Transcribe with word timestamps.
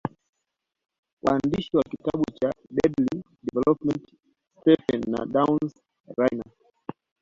Waandishi 1.23 1.77
wa 1.77 1.83
kitabu 1.83 2.23
cha 2.31 2.51
Deadly 2.75 3.23
Developments 3.43 4.13
Stephen 4.59 5.01
na 5.11 5.25
Downs 5.25 5.73
Reyna 6.17 6.43